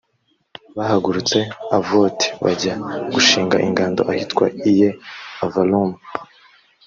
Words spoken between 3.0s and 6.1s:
gushinga ingando ahitwa iye-avarimu.